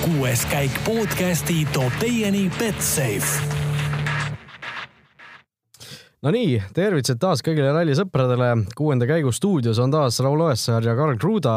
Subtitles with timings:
[0.00, 3.58] kuues käik podcasti toob teieni Betsafe
[6.24, 8.48] Nonii, tervitused taas kõigile rallisõpradele.
[8.76, 11.52] kuuenda käigu stuudios on taas Raul Oessar ja Karl Kruda.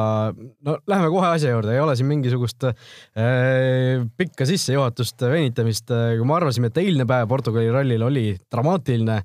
[0.65, 5.87] no läheme kohe asja juurde, ei ole siin mingisugust äh, pikka sissejuhatust, venitamist.
[5.87, 9.21] kui me arvasime, et eilne päev Portugali rallil oli dramaatiline,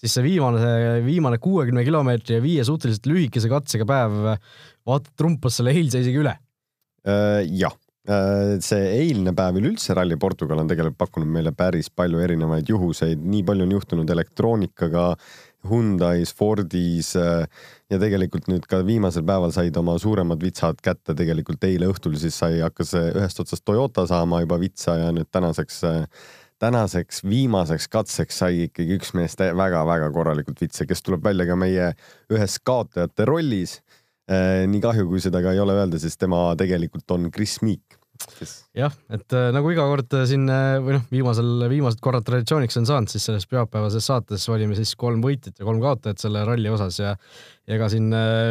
[0.00, 4.20] siis see viimane, viimane kuuekümne kilomeetri ja viie suhteliselt lühikese katsega päev
[4.86, 6.36] vaata trumpas selle eilse isegi üle.
[7.02, 12.18] Äh, jah Äh, see eilne päev üleüldse Rally Portugal on tegelikult pakkunud meile päris palju
[12.18, 15.04] erinevaid juhuseid, nii palju on juhtunud elektroonikaga,
[15.68, 17.46] Hyundai's, Fordis äh,
[17.90, 22.38] ja tegelikult nüüd ka viimasel päeval said oma suuremad vitsad kätte, tegelikult eile õhtul siis
[22.42, 26.26] sai, hakkas ühest otsast Toyota saama juba vitsa ja nüüd tänaseks, äh,
[26.62, 31.92] tänaseks viimaseks katseks sai ikkagi üks mees väga-väga korralikult vitsa, kes tuleb välja ka meie
[32.32, 33.78] ühes kaotajate rollis.
[34.30, 38.01] Äh, nii kahju, kui seda ka ei ole öelda, sest tema tegelikult on Chris Meek
[38.38, 38.52] kes....
[38.76, 42.88] jah, et äh, nagu iga kord äh, siin või noh, viimasel, viimased korrad traditsiooniks on
[42.88, 47.00] saanud, siis selles pühapäevases saates valime siis kolm võitjat ja kolm kaotajat selle ralli osas
[47.00, 47.16] ja
[47.62, 48.08] ja ega siin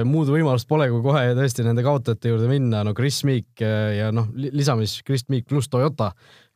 [0.07, 4.29] muud võimalust pole, kui kohe tõesti nende kaotajate juurde minna, no Chris Meek ja noh,
[4.31, 6.13] lisamis Chris Meek pluss Toyota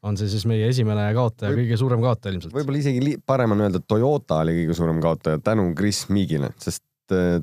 [0.08, 2.56] on see siis meie esimene kaotaja, kõige suurem kaotaja ilmselt.
[2.56, 6.86] võib-olla isegi parem on öelda, et Toyota oli kõige suurem kaotaja tänu Chris Meekile, sest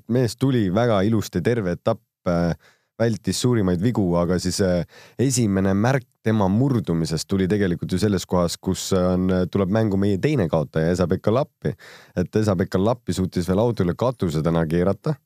[0.08, 2.54] mees tuli väga ilusti, terve etapp, äh,
[3.02, 4.86] vältis suurimaid vigu, aga siis äh,
[5.20, 10.46] esimene märk tema murdumisest tuli tegelikult ju selles kohas, kus on, tuleb mängu meie teine
[10.50, 11.74] kaotaja, Esa-Pekka Lappi.
[12.16, 15.16] et Esa-Pekka Lappi suutis veel autole katuse täna keerata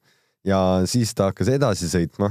[0.47, 2.31] ja siis ta hakkas edasi sõitma,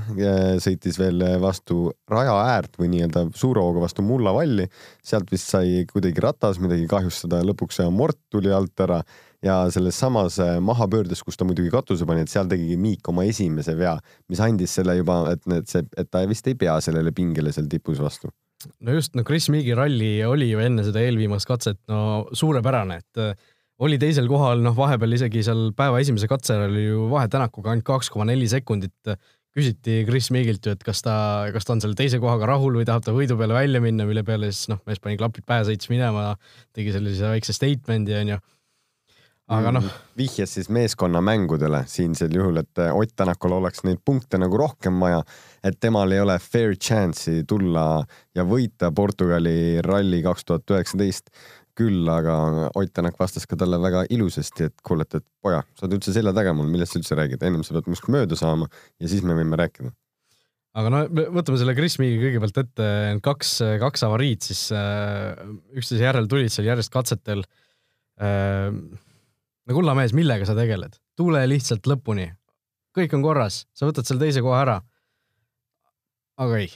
[0.64, 4.68] sõitis veel vastu raja äärt või nii-öelda suure hooga vastu mullavalli.
[5.04, 9.02] sealt vist sai kuidagi ratas midagi kahjustada, lõpuks see amort tuli alt ära
[9.46, 13.26] ja selles samas äh, mahapöördes, kus ta muidugi katuse pani, et seal tegigi Miik oma
[13.30, 13.96] esimese vea,
[14.32, 17.70] mis andis selle juba, et need, see, et ta vist ei pea sellele pingele seal
[17.72, 18.32] tipus vastu.
[18.82, 23.22] no just, no Chris Meegi ralli oli ju enne seda eelviimast katset no suurepärane, et
[23.22, 23.54] äh,
[23.86, 27.88] oli teisel kohal, noh, vahepeal isegi seal päeva esimese katse oli ju vahe Tänakuga ainult
[27.88, 29.18] kaks koma neli sekundit.
[29.56, 32.88] küsiti Chris Meegilt ju, et kas ta, kas ta on selle teise kohaga rahul või
[32.88, 35.88] tahab ta võidu peale välja minna, mille peale siis noh, mees pani klapid pähe, sõitis
[35.88, 36.34] minema,
[36.76, 38.42] tegi sellise väikse statement'i onju
[39.52, 39.84] aga noh.
[39.84, 44.98] Mm, vihjas siis meeskonnamängudele siinsel juhul, et eh, Ott Tänakul oleks neid punkte nagu rohkem
[45.02, 45.22] vaja,
[45.64, 48.06] et temal ei ole fair chance'i tulla
[48.36, 51.30] ja võita Portugali ralli kaks tuhat üheksateist.
[51.76, 55.98] küll aga Ott Tänak vastas ka talle väga ilusasti, et kuule, et, poja, sa oled
[55.98, 58.70] üldse selja taga mul, millest sa üldse räägid, ennem sa pead minust mööda saama
[59.00, 59.92] ja siis me võime rääkida
[60.76, 61.02] aga no
[61.36, 62.88] võtame selle Krismiga kõigepealt ette,
[63.24, 65.36] kaks, kaks avariid siis äh,
[65.76, 67.44] üksteise järel tulid seal järjest katsetel
[68.20, 68.72] äh,
[69.66, 70.98] no kulla mees, millega sa tegeled?
[71.16, 72.28] tule lihtsalt lõpuni.
[72.96, 74.80] kõik on korras, sa võtad selle teise koha ära.
[76.42, 76.72] aga ei.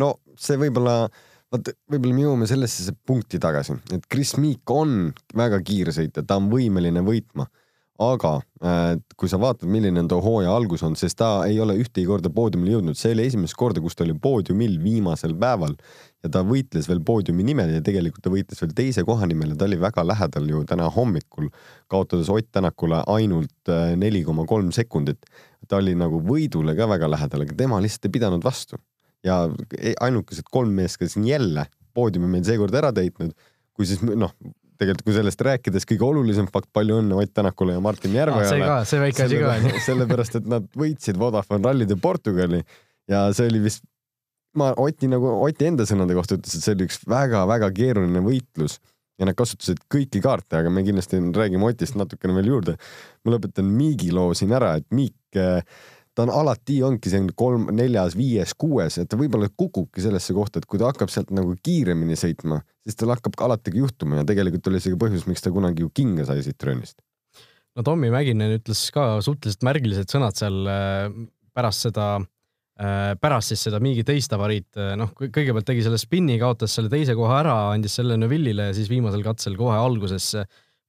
[0.00, 1.08] no see võib-olla,
[1.52, 6.40] vaata, võib-olla me jõuame sellesse punkti tagasi, et Chris Meek on väga kiire sõitja, ta
[6.40, 7.48] on võimeline võitma
[8.00, 8.30] aga
[8.64, 12.06] äh, kui sa vaatad, milline on too hooaja algus olnud, sest ta ei ole ühtegi
[12.08, 15.76] korda poodiumile jõudnud, see oli esimest korda, kus ta oli poodiumil viimasel päeval.
[16.24, 19.60] Ja ta võitles veel poodiumi nimel ja tegelikult ta võitles veel teise koha nimel ja
[19.60, 21.48] ta oli väga lähedal ju täna hommikul,
[21.92, 25.24] kaotades Ott Tänakule ainult äh, neli koma kolm sekundit.
[25.68, 28.80] ta oli nagu võidule ka väga lähedal, aga tema lihtsalt ei pidanud vastu.
[29.24, 29.44] Ja
[29.76, 33.34] e-, ainukesed kolm meest, kes on jälle poodiumi meil seekord ära täitnud,
[33.76, 34.32] kui siis noh,
[34.80, 38.52] tegelikult kui sellest rääkides kõige olulisem fakt, palju õnne Ott Tänakule ja Martin Järveojale ah,.
[38.52, 42.62] see ka, see väike asi ka sellepärast, et nad võitsid Vodafone rallide Portugali
[43.10, 43.84] ja see oli vist,
[44.58, 48.80] ma Oti nagu, Oti enda sõnade kohta ütles, et see oli üks väga-väga keeruline võitlus
[49.20, 52.76] ja nad kasutasid kõiki kaarte, aga me kindlasti räägime Otist natukene veel juurde.
[53.24, 55.60] ma lõpetan Miigi loo siin ära, et Miik äh,
[56.20, 60.60] ta on alati, ongi see kolm, neljas, viies, kuues, et ta võib-olla kukubki sellesse kohta,
[60.60, 64.26] et kui ta hakkab sealt nagu kiiremini sõitma, siis tal hakkab ka alati juhtuma ja
[64.28, 67.00] tegelikult oli ka põhjus, miks ta kunagi ju kinga sai siit röönist.
[67.76, 71.06] no Tommy Mäkinen ütles ka suhteliselt märgilised sõnad seal äh,
[71.56, 72.08] pärast seda,
[72.76, 76.92] äh, pärast siis seda mingi teist avariit, äh, noh, kõigepealt tegi selle spinni, kaotas selle
[76.92, 80.34] teise koha ära, andis selle Neville'ile ja siis viimasel katsel kohe alguses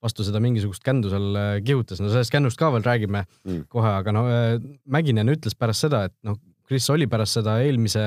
[0.01, 3.65] vastu seda mingisugust kändu seal äh, kihutas, no sellest kännust ka veel räägime mm.
[3.71, 4.55] kohe, aga no äh,
[4.91, 8.05] Mäkinen ütles pärast seda, et noh, Kris oli pärast seda eelmise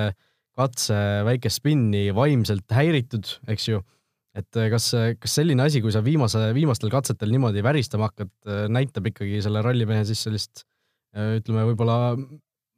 [0.54, 0.96] katse
[1.26, 3.82] väikest spinni vaimselt häiritud, eks ju.
[4.34, 8.32] et äh, kas, kas selline asi, kui sa viimase, viimastel katsetel niimoodi väristama hakkad,
[8.74, 10.66] näitab ikkagi selle rallimehe siis sellist
[11.14, 12.16] ütleme, võib-olla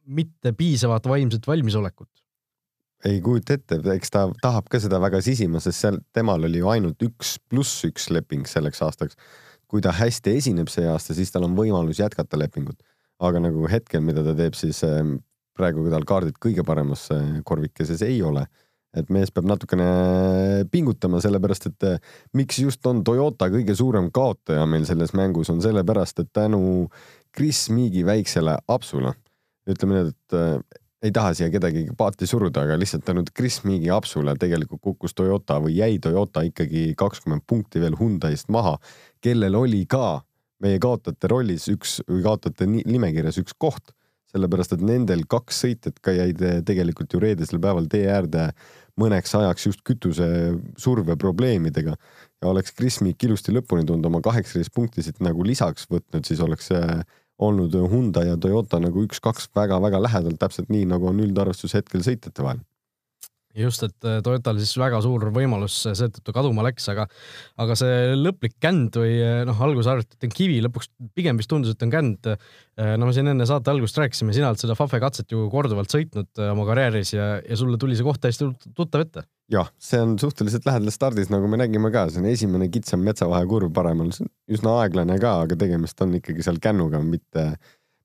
[0.07, 2.26] mitte piisavat vaimset valmisolekut
[3.05, 6.71] ei kujuta ette, eks ta tahab ka seda väga sisima, sest seal temal oli ju
[6.73, 9.19] ainult üks pluss üks leping selleks aastaks.
[9.67, 12.79] kui ta hästi esineb see aasta, siis tal on võimalus jätkata lepingut.
[13.21, 15.19] aga nagu hetkel, mida ta teeb, siis ähm,
[15.57, 18.47] praegu tal kaardid kõige paremas äh, korvikeses ei ole.
[18.97, 21.99] et mees peab natukene pingutama, sellepärast et eh,
[22.33, 26.89] miks just on Toyota kõige suurem kaotaja meil selles mängus, on sellepärast, et tänu
[27.37, 29.13] Chris Meagi väiksele apsule,
[29.69, 34.35] ütleme nii, et ei taha siia kedagi paati suruda, aga lihtsalt tänu Chris Meagi apsule
[34.41, 38.77] tegelikult kukkus Toyota või jäi Toyota ikkagi kakskümmend punkti veel Hyundai'st maha,
[39.21, 40.23] kellel oli ka
[40.65, 43.93] meie kaotajate rollis üks või kaotajate nimekirjas üks koht,
[44.33, 48.49] sellepärast et nendel kaks sõitjat ka jäid tegelikult ju reedesel päeval tee äärde
[49.01, 50.27] mõneks ajaks just kütuse
[50.81, 51.95] surve probleemidega.
[52.41, 56.41] Ja oleks Chris Meek ilusti lõpuni tulnud oma kaheksateist punkti siit nagu lisaks võtnud, siis
[56.45, 56.73] oleks
[57.39, 62.45] olnud Hyundai ja Toyota nagu üks-kaks väga-väga lähedal, täpselt nii nagu on üldarvestus hetkel sõitjate
[62.47, 62.65] vahel
[63.57, 67.07] just, et äh, Toyotal siis väga suur võimalus seetõttu kaduma läks, aga,
[67.63, 71.51] aga see lõplik känd või äh, noh, alguses arvati, et on kivi, lõpuks pigem vist
[71.53, 72.31] tundus, et on känd.
[72.33, 75.93] Äh, no me siin enne saate algust rääkisime, sina oled seda Fafe katset ju korduvalt
[75.93, 79.27] sõitnud oma karjääris ja, ja sulle tuli see koht täiesti tuttav ette.
[79.53, 83.73] Jah, see on suhteliselt lähedal stardis, nagu me nägime ka, see on esimene kitsam metsavahekurv
[83.75, 87.49] paremal, see on üsna aeglane ka, aga tegemist on ikkagi seal kännuga, mitte,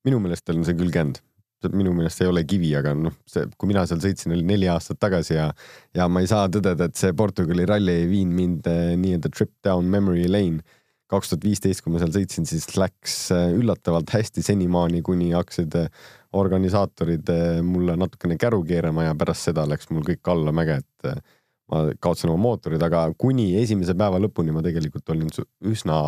[0.07, 1.21] minu meelest on see küll känd.
[1.61, 4.97] Minu meelest ei ole kivi, aga noh, see, kui mina seal sõitsin, oli neli aastat
[4.97, 5.51] tagasi ja,
[5.93, 9.51] ja ma ei saa tõdeda, et see Portugali ralli ei viinud mind eh, nii-öelda trip
[9.65, 10.63] down memory lane.
[11.11, 15.77] kaks tuhat viisteist, kui ma seal sõitsin, siis läks eh, üllatavalt hästi senimaani, kuni hakkasid
[15.83, 17.29] eh, organisaatorid
[17.67, 21.23] mulle natukene käru keerama ja pärast seda läks mul kõik allamäge, et
[21.71, 25.31] ma kaotasin oma mootorid, aga kuni esimese päeva lõpuni ma tegelikult olin
[25.67, 26.01] üsna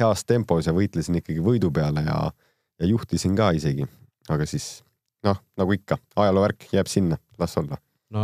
[0.00, 2.18] heas tempos ja võitlesin ikkagi võidu peale ja,
[2.80, 3.88] ja juhtisin ka isegi,
[4.32, 4.82] aga siis
[5.26, 7.80] noh, nagu ikka, ajaloovärk jääb sinna, las olla
[8.12, 8.22] no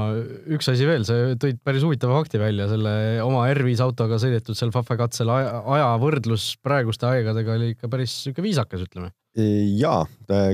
[0.55, 2.93] üks asi veel, sa tõid päris huvitava fakti välja, selle
[3.25, 8.15] oma R5 autoga sõidetud seal Fafe katsel aja, aja võrdlus praeguste aegadega oli ikka päris
[8.25, 9.13] sihuke viisakas, ütleme.
[9.39, 9.49] E,
[9.79, 10.03] ja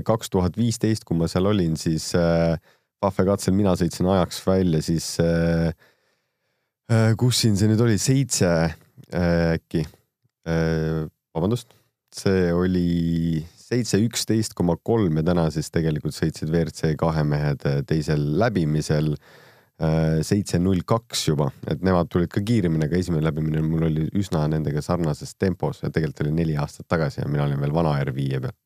[0.04, 2.58] kaks tuhat viisteist, kui ma seal olin, siis äh,
[3.04, 5.72] Fafe katsel mina sõitsin ajaks välja siis äh,
[6.92, 9.84] äh, kus siin see nüüd oli, seitse äh, äkki
[10.48, 11.04] äh,.
[11.34, 11.74] vabandust,
[12.14, 17.80] see oli seitse üksteist koma kolm ja täna siis tegelikult sõitsid WRC kahe mehed äh,
[17.88, 23.64] teisel läbimisel äh, seitse null kaks juba, et nemad tulid ka kiiremini, aga esimene läbimine
[23.66, 27.60] mul oli üsna nendega sarnases tempos ja tegelikult oli neli aastat tagasi ja mina olin
[27.60, 28.60] veel vana R5 peal.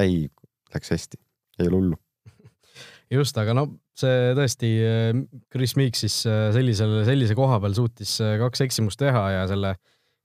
[0.00, 0.26] Ei,
[0.74, 1.20] läks hästi,
[1.60, 1.98] ei ole hullu.
[3.18, 3.68] just, aga no
[3.98, 5.10] see tõesti, äh,
[5.52, 9.76] Chris Meek siis sellisel, sellise koha peal suutis kaks eksimust teha ja selle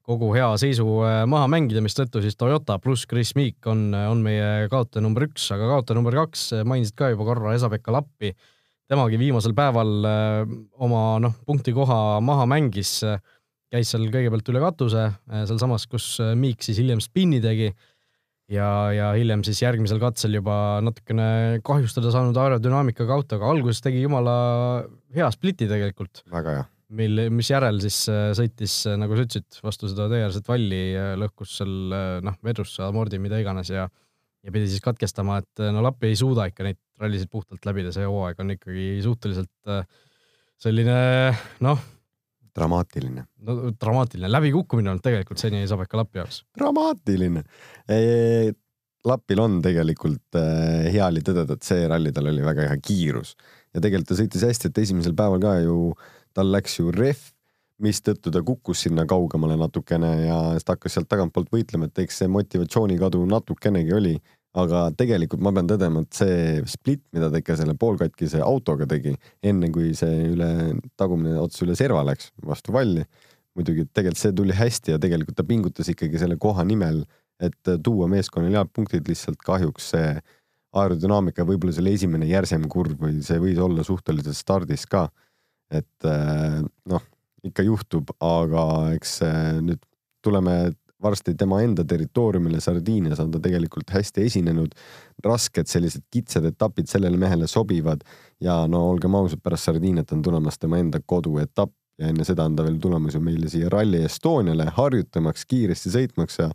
[0.09, 0.85] kogu hea seisu
[1.29, 5.67] maha mängida, mistõttu siis Toyota pluss Chris Meek on, on meie kaotaja number üks, aga
[5.69, 8.33] kaotaja number kaks, mainisid ka juba korra Esa-Pekka Lappi.
[8.89, 9.91] temagi viimasel päeval
[10.81, 13.03] oma noh, punktikoha maha mängis,
[13.69, 17.69] käis seal kõigepealt üle katuse, sealsamas, kus Meek siis hiljem spinni tegi
[18.53, 24.35] ja, ja hiljem siis järgmisel katsel juba natukene kahjustada saanud aerodünaamikaga autoga, alguses tegi jumala
[25.15, 26.25] hea spliti tegelikult.
[26.33, 26.67] väga hea
[26.97, 30.81] mil, mis järel siis äh, sõitis, äh, nagu sa ütlesid, vastu seda teeäärset valli,
[31.21, 33.87] lõhkus seal äh, noh, vedrusse, amordi, mida iganes ja
[34.39, 38.05] ja pidi siis katkestama, et no Lappi ei suuda ikka neid rallisid puhtalt läbida, see
[38.07, 39.73] hooaeg on ikkagi suhteliselt
[40.63, 40.95] selline
[41.65, 41.81] noh.
[42.55, 43.25] Dramaatiline.
[43.47, 46.43] no dramaatiline, läbikukkumine olnud tegelikult seni Sabeka Lappi jaoks.
[46.57, 47.45] dramaatiline.
[49.07, 50.35] Lapil on tegelikult
[50.91, 53.35] hea oli tõdeda, et see ralli tal oli väga hea kiirus
[53.73, 56.07] ja tegelikult ta sõitis hästi, et esimesel päeval ka ju äh,
[56.39, 57.21] tal läks ju rehv,
[57.79, 62.21] mistõttu ta kukkus sinna kaugemale natukene ja siis ta hakkas sealt tagantpoolt võitlema, et eks
[62.21, 64.17] see motivatsioonikadu natukenegi oli.
[64.57, 69.13] Aga tegelikult ma pean tõdema, et see split, mida ta ikka selle poolkatkise autoga tegi,
[69.45, 70.49] enne kui see üle,
[70.97, 73.05] tagumine ots üle serva läks vastu valli,
[73.57, 77.03] muidugi tegelikult see tuli hästi ja tegelikult ta pingutas ikkagi selle koha nimel,
[77.39, 80.09] et tuua meeskonnale head punktid, lihtsalt kahjuks see
[80.79, 85.07] aerodünaamika, võib-olla selle esimene järsem kurv või see võis olla suhteliselt stardis ka.
[85.73, 87.05] Et äh, noh,
[87.45, 88.63] ikka juhtub, aga
[88.97, 89.19] eks
[89.65, 89.81] nüüd
[90.25, 94.75] tuleme varsti tema enda territooriumile Sardiinias on ta tegelikult hästi esinenud.
[95.23, 98.01] rasked sellised kitsad etapid sellele mehele sobivad
[98.41, 102.55] ja no olgem ausad, pärast Sardiiniat on tulemas tema enda koduetapp ja enne seda on
[102.55, 106.49] ta veel tulemas ju meile siia Rally Estoniale harjutamaks, kiiresti sõitmaks ja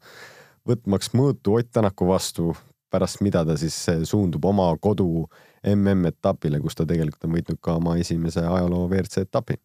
[0.69, 2.55] võtmaks mõõtu Ott Tänaku vastu,
[2.91, 5.27] pärast mida ta siis suundub oma kodu
[5.75, 9.61] MM-etapile, kus ta tegelikult on võitnud ka oma esimese ajaloo WRC etapi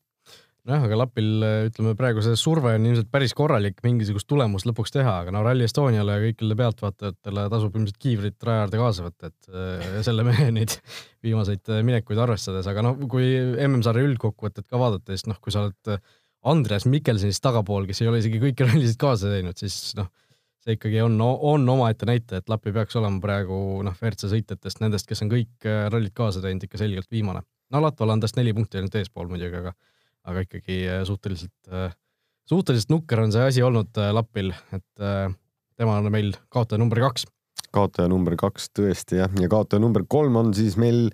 [0.69, 5.15] nojah, aga Lapil ütleme praegu see surve on ilmselt päris korralik mingisugust tulemust lõpuks teha,
[5.23, 9.51] aga no Rally Estoniale ja kõikidele pealtvaatajatele tasub ilmselt kiivrit raja äärde kaasa võtta, et
[9.51, 10.77] äh, selle mehe neid
[11.25, 13.27] viimaseid äh, minekuid arvestades, aga noh, kui
[13.65, 16.01] MM-sarja üldkokkuvõtet ka vaadata, siis noh, kui sa oled äh,
[16.49, 20.11] Andreas Mikkelsonist tagapool, kes ei ole isegi kõiki rallisid kaasa teinud, siis noh
[20.59, 25.07] see ikkagi on, on omaette näitaja, et Lappi peaks olema praegu noh, WRC sõitjatest, nendest,
[25.07, 27.45] kes on kõik rallid kaasa teinud, ikka selgelt viimane.
[27.71, 29.71] no Latval on tast neli punkti ainult eespool muidugi, aga,
[30.29, 31.73] aga ikkagi suhteliselt,
[32.49, 35.03] suhteliselt nukker on see asi olnud Lappil, et
[35.79, 37.25] tema on meil kaotaja number kaks.
[37.75, 41.09] kaotaja number kaks tõesti jah, ja kaotaja number kolm on siis meil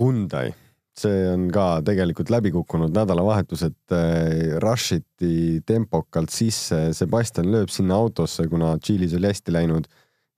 [0.00, 0.52] Hyundai.
[1.00, 7.72] See on ka tegelikult läbi kukkunud nädalavahetus, et äh, rush iti tempokalt sisse, Sebastian lööb
[7.72, 9.88] sinna autosse, kuna Tšiilis oli hästi läinud.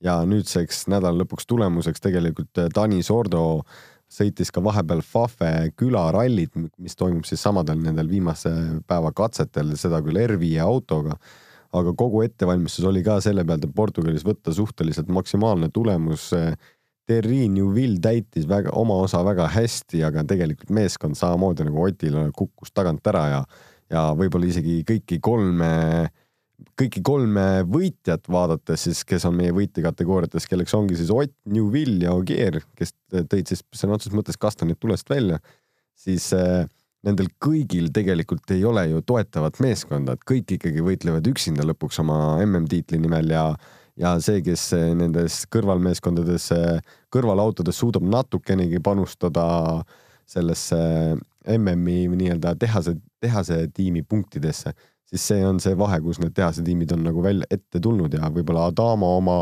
[0.03, 3.63] Ja nüüdseks nädala lõpuks tulemuseks tegelikult äh, Tanis Ordo
[4.13, 8.53] sõitis ka vahepeal Fafe külarallit, mis toimub siis samadel nendel viimase
[8.89, 11.17] päeva katsetel, seda küll R5 autoga.
[11.73, 16.53] aga kogu ettevalmistus oli ka selle pealt, et Portugalis võtta suhteliselt maksimaalne tulemus äh,
[17.09, 22.71] Terri Neuville täitis väga, oma osa väga hästi, aga tegelikult meeskond samamoodi nagu Otil kukkus
[22.75, 23.41] tagant ära ja,
[23.91, 25.73] ja võib-olla isegi kõiki kolme,
[26.79, 32.15] kõiki kolme võitjat vaadates siis, kes on meie võitjakategooriates, kelleks ongi siis Ott, Neuville ja
[32.17, 35.41] Ogier, kes tõid siis sõna otseses mõttes kastanid tulest välja,
[35.99, 36.65] siis äh,
[37.07, 42.19] nendel kõigil tegelikult ei ole ju toetavat meeskonda, et kõik ikkagi võitlevad üksinda lõpuks oma
[42.45, 43.47] MM-tiitli nimel ja
[44.01, 46.49] ja see, kes nendes kõrvalmeeskondades,
[47.13, 49.45] kõrvalautodes suudab natukenegi panustada
[50.29, 50.79] sellesse
[51.59, 54.73] MM-i nii-öelda tehase, tehase tiimi punktidesse,
[55.13, 58.31] siis see on see vahe, kus need tehase tiimid on nagu välja ette tulnud ja
[58.33, 59.39] võib-olla Adama oma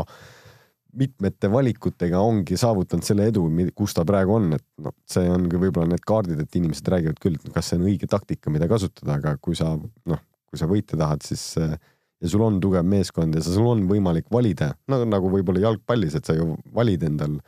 [0.99, 5.93] mitmete valikutega ongi saavutanud selle edu, kus ta praegu on, et noh, see ongi võib-olla
[5.93, 9.37] need kaardid, et inimesed räägivad küll, et kas see on õige taktika, mida kasutada, aga
[9.39, 11.77] kui sa noh, kui sa võita tahad, siis äh,
[12.21, 16.27] ja sul on tugev meeskond ja sul on võimalik valida, no nagu võib-olla jalgpallis, et
[16.27, 17.39] sa ju valid endal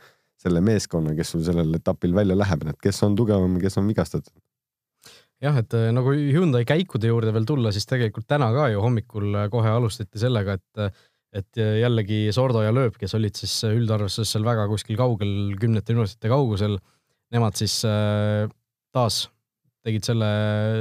[0.44, 4.32] selle meeskonna, kes sul sellel etapil välja läheb, et kes on tugevam kes on vigastatud.
[5.44, 9.28] Jah, et äh, nagu Hyundai käikude juurde veel tulla, siis tegelikult täna ka ju hommikul
[9.42, 14.36] äh, kohe alustati sellega, et äh, et jällegi Sordo ja Lööp, kes olid siis üldarvestuses
[14.36, 16.76] seal väga kuskil kaugel, kümnete minutite kaugusel,
[17.34, 17.80] nemad siis
[18.94, 19.16] taas
[19.82, 20.28] tegid selle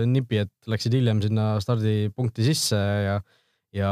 [0.05, 3.15] nipi, et läksid hiljem sinna stardipunkti sisse ja
[3.73, 3.91] ja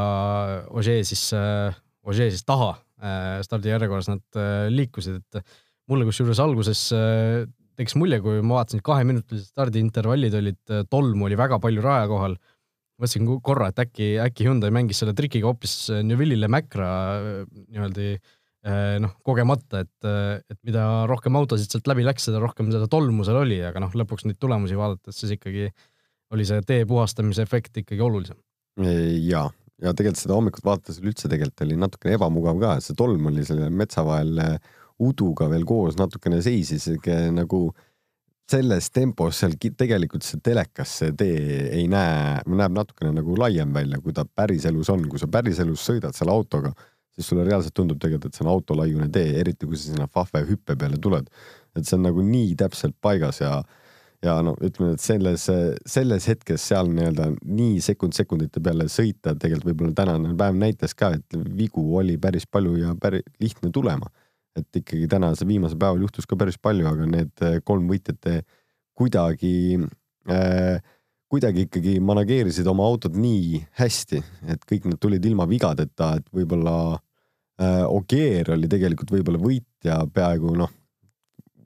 [0.70, 1.74] Ožee siis, äh,
[2.06, 5.58] Ožee siis taha äh, stardijärjekorras nad äh, liikusid, et
[5.90, 6.86] mulle kusjuures alguses
[7.78, 10.60] tekkis mulje, kui ma vaatasin, et kaheminutilised stardiintervallid olid,
[10.92, 12.36] tolmu oli väga palju raja kohal.
[13.02, 16.90] mõtlesin korra, et äkki, äkki Hyundai mängis selle trikiga hoopis Neville'ile Mäkra
[17.64, 18.12] niimoodi
[19.02, 20.06] noh, kogemata, et,
[20.52, 23.90] et mida rohkem autosid sealt läbi läks, seda rohkem seda tolmu seal oli, aga noh,
[23.98, 25.72] lõpuks neid tulemusi vaadates siis ikkagi
[26.32, 28.38] oli see tee puhastamise efekt ikkagi olulisem.
[28.78, 29.48] jaa,
[29.82, 33.66] ja tegelikult seda hommikut vaadates üldse tegelikult oli natukene ebamugav ka, see tolm oli selle
[33.74, 34.54] metsa vahel äh,
[35.00, 36.88] uduga veel koos natukene seisis
[37.32, 37.70] nagu
[38.52, 44.00] selles tempos seal tegelikult see telekas, see tee ei näe, näeb natukene nagu laiem välja,
[44.02, 46.72] kui ta päriselus on, kui sa päriselus sõidad selle autoga,
[47.14, 50.42] siis sulle reaalselt tundub tegelikult, et see on autolaiune tee, eriti kui sa sinna Fafe
[50.48, 51.30] hüppe peale tuled.
[51.76, 53.62] et see on nagu nii täpselt paigas ja
[54.22, 55.48] ja no ütleme, et selles,
[55.88, 61.12] selles hetkes seal nii-öelda nii sekund sekundite peale sõita, tegelikult võib-olla tänane päev näitas ka,
[61.18, 64.06] et vigu oli päris palju ja päris lihtne tulema.
[64.58, 68.44] Et ikkagi tänase viimasel päeval juhtus ka päris palju, aga need kolm võitjat
[68.98, 69.78] kuidagi
[70.30, 70.82] äh,
[71.32, 74.20] kuidagi ikkagi manageerisid oma autot nii hästi,
[74.52, 80.52] et kõik nad tulid ilma vigadeta, et võib-olla äh, Ogier oli tegelikult võib-olla võitja peaaegu
[80.60, 80.74] noh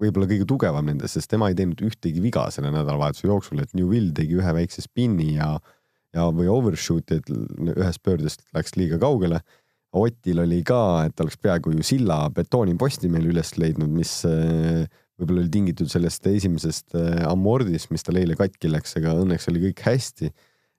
[0.00, 4.11] võib-olla kõige tugevam nendest, sest tema ei teinud ühtegi viga selle nädalavahetuse jooksul, et Newvil
[4.16, 5.55] tegi ühe väikse spinni ja,
[6.14, 7.31] ja või overshoot'i, et
[7.73, 9.40] ühest pöördest läks liiga kaugele.
[9.97, 14.85] Otil oli ka, et oleks peaaegu ju silla betooniposti meil üles leidnud, mis eh,
[15.17, 19.69] võib-olla oli tingitud sellest esimesest eh, ammordist, mis tal eile katki läks, aga õnneks oli
[19.69, 20.33] kõik hästi.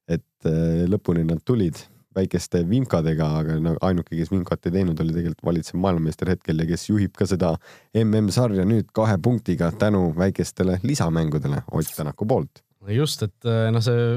[0.07, 1.79] et eh, lõpuni nad tulid
[2.17, 6.67] väikeste vimkadega, aga no ainuke, kes vimkat ei teinud, oli tegelikult valitsev maailmameister hetkel ja
[6.69, 7.51] kes juhib ka seda
[7.97, 12.63] MM-sarja nüüd kahe punktiga tänu väikestele lisamängudele Ott Tänaku poolt.
[12.87, 14.15] just, et noh, see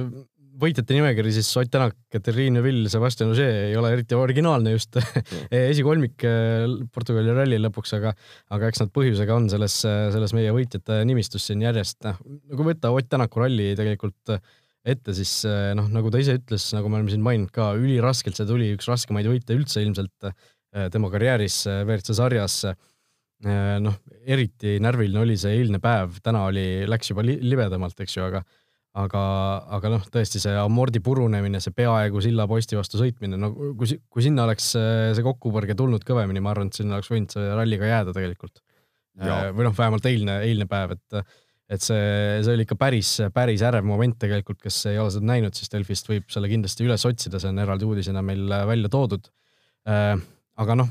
[0.61, 4.99] võitjate nimekiri siis Ott Tänak, Katariina Vill, Sebastian Ogier ei ole eriti originaalne just
[5.51, 8.15] esikolmik eh, Portugali ralli lõpuks, aga,
[8.57, 12.21] aga eks nad põhjusega on selles, selles meie võitjate nimistus siin järjest, noh,
[12.53, 14.43] nagu võtta Ott Tänaku ralli tegelikult äh,
[14.85, 18.39] ette, siis eh, noh, nagu ta ise ütles, nagu me oleme siin maininud ka, üliraskelt
[18.39, 22.63] see tuli, üks raskemaid võite üldse ilmselt eh, tema karjääris WRC sarjas.
[23.81, 23.95] noh,
[24.29, 28.43] eriti närviline oli see eilne päev, täna oli, läks juba li libedamalt, eks ju, aga
[28.99, 29.23] aga,
[29.77, 34.47] aga noh, tõesti see amordi purunemine, see peaaegu sillaposti vastu sõitmine, no kui, kui sinna
[34.49, 38.17] oleks see kokkupõrge tulnud kõvemini, ma arvan, et sinna oleks võinud see ralli ka jääda
[38.17, 38.63] tegelikult.
[39.21, 41.23] või noh, vähemalt eilne, eilne päev, et
[41.71, 45.55] et see, see oli ikka päris, päris ärev moment tegelikult, kes ei ole seda näinud,
[45.55, 49.31] siis Delfist võib selle kindlasti üles otsida, see on eraldi uudisena meil välja toodud.
[49.87, 50.17] Äh,
[50.59, 50.91] aga noh,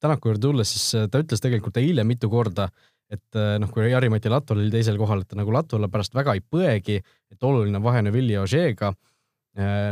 [0.00, 2.70] Tänaku juurde tulles, siis ta ütles tegelikult eile mitu korda,
[3.10, 6.36] et äh, noh, kui Jari-Mati Latval oli teisel kohal, et ta nagu Latvala pärast väga
[6.38, 7.00] ei põegi,
[7.30, 8.94] et oluline vahe Neville'i ja Ožeega.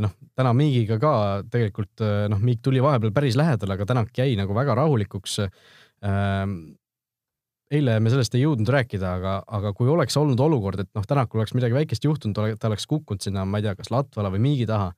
[0.00, 1.12] noh, täna Miigiga ka
[1.50, 5.40] tegelikult noh, Miik tuli vahepeal päris lähedale, aga Tänak jäi nagu väga rahulikuks
[7.74, 11.42] eile me sellest ei jõudnud rääkida, aga, aga kui oleks olnud olukord, et noh, Tänakul
[11.42, 14.68] oleks midagi väikest juhtunud, ta oleks kukkunud sinna, ma ei tea, kas Latvala või Miigi
[14.68, 14.92] taha,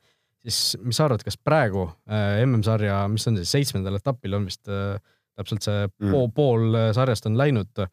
[0.44, 1.88] siis mis sa arvad, kas praegu
[2.44, 6.12] MM-sarja, mis on siis seitsmendal etapil on vist täpselt see mm.
[6.12, 7.84] pool, pool sarjast on läinud,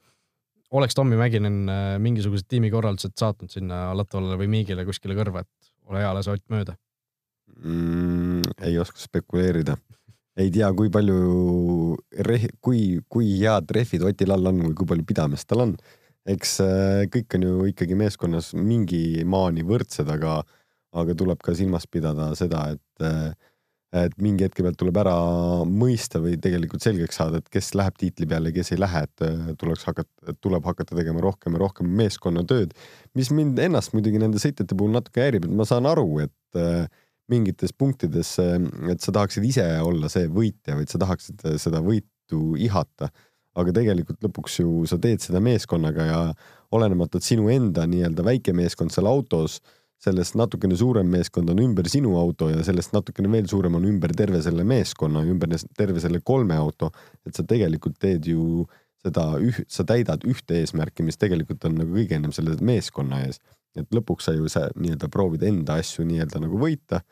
[0.71, 6.03] oleks Tommy Mäkinen äh, mingisugused tiimikorraldused saatnud sinna Latvalale või Miigile kuskile kõrva, et ole
[6.03, 6.75] hea, lase Ott mööda
[7.63, 8.57] mm,?
[8.67, 9.77] ei oska spekuleerida
[10.38, 11.95] ei tea, kui palju,
[12.62, 15.74] kui, kui head rehvid Otil all on või kui palju pidamist tal on.
[16.27, 20.41] eks äh, kõik on ju ikkagi meeskonnas mingi maani võrdsed, aga,
[20.91, 23.31] aga tuleb ka silmas pidada seda, et, äh,
[23.96, 25.15] et mingi hetke pealt tuleb ära
[25.70, 29.25] mõista või tegelikult selgeks saada, et kes läheb tiitli peale ja kes ei lähe, et
[29.25, 32.75] äh, tuleks hakata, tuleb hakata tegema rohkem ja rohkem meeskonnatööd,
[33.15, 36.34] mis mind ennast muidugi nende sõitjate puhul natuke häirib, et ma saan aru, et
[37.32, 43.12] mingites punktides, et sa tahaksid ise olla see võitja, vaid sa tahaksid seda võitu ihata.
[43.58, 46.17] aga tegelikult lõpuks ju sa teed seda meeskonnaga ja
[46.77, 49.58] olenemata, et sinu enda nii-öelda väike meeskond seal autos,
[50.04, 54.13] sellest natukene suurem meeskond on ümber sinu auto ja sellest natukene veel suurem on ümber
[54.18, 56.92] terve selle meeskonna, ümber terve selle kolme auto,
[57.25, 58.68] et sa tegelikult teed ju
[59.04, 63.42] seda üh-, sa täidad ühte eesmärki, mis tegelikult on nagu kõige ennem selle meeskonna ees.
[63.77, 67.04] et lõpuks sa ju sa nii-öelda proovid enda asju nii-öelda nagu võita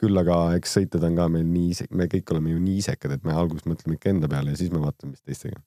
[0.00, 3.16] küll aga eks sõitjad on ka meil nii ise, me kõik oleme ju nii isekad,
[3.16, 5.60] et me alguses mõtleme ikka enda peale ja siis me vaatame, mis teistega.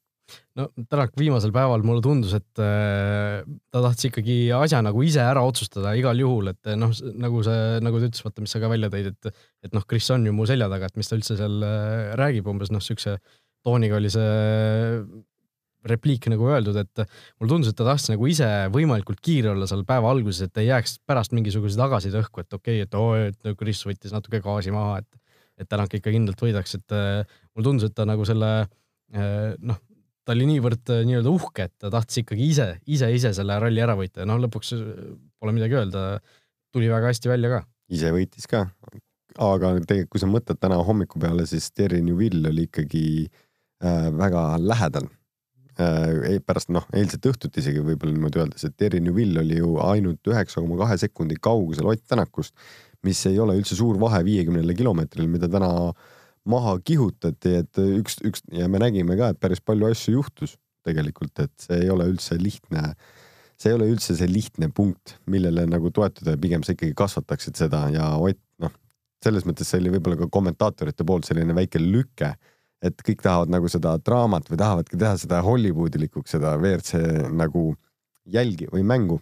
[0.60, 5.44] No Tänak viimasel päeval mulle tundus, et äh, ta tahtis ikkagi asja nagu ise ära
[5.48, 8.92] otsustada igal juhul, et noh, nagu see, nagu ta ütles, vaata, mis sa ka välja
[8.94, 11.64] tõid, et, et noh, Kris on ju mu selja taga, et mis ta üldse seal
[11.66, 13.18] äh, räägib, umbes noh, siukse
[13.66, 14.28] tooniga oli see
[15.88, 17.04] repliik nagu öeldud, et
[17.40, 20.70] mulle tundus, et ta tahtis nagu ise võimalikult kiire olla seal päeva alguses, et ei
[20.72, 24.74] jääks pärast mingisuguseid tagasid õhku, et okei okay,, et oo, et Kris võttis natuke gaasi
[24.76, 28.52] maha, et, et Tänak ikka kindlalt võidaks, et äh, mulle tundus, et ta nagu selle
[28.66, 29.80] äh, noh,
[30.28, 33.84] ta oli niivõrd äh, nii-öelda uhke, et ta tahtis ikkagi ise, ise, ise selle ralli
[33.84, 34.74] ära võita ja noh, lõpuks
[35.40, 36.08] pole midagi öelda,
[36.76, 37.62] tuli väga hästi välja ka.
[37.96, 38.66] ise võitis ka,
[39.38, 44.44] aga tegelikult, kui sa mõtled täna hommiku peale, siis Terry Newville oli ikkagi äh, väga
[44.60, 45.08] lähedal
[45.80, 50.34] äh, pärast noh, eilset õhtut isegi võib-olla niimoodi öeldes, et Terry Newville oli ju ainult
[50.34, 52.56] üheksa koma kahe sekundi kaugusel Ott Tänakust,
[53.08, 55.72] mis ei ole üldse suur vahe viiekümnele kilomeetril, mida täna
[56.48, 60.58] maha kihutati, et üks, üks ja me nägime ka, et päris palju asju juhtus
[60.88, 62.94] tegelikult, et see ei ole üldse lihtne,
[63.60, 67.60] see ei ole üldse see lihtne punkt, millele nagu toetuda ja pigem sa ikkagi kasvataksid
[67.60, 68.72] seda ja Ott noh,
[69.24, 72.36] selles mõttes see oli võib-olla ka kommentaatorite poolt selline väike lüke
[72.86, 77.72] et kõik tahavad nagu seda draamat või tahavadki teha seda Hollywoodilikuks, seda WRC nagu
[78.28, 79.20] jälgi või mängu,